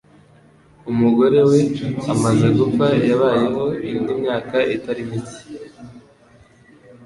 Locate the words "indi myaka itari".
3.89-5.03